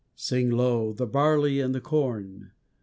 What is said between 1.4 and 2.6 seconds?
and the corn!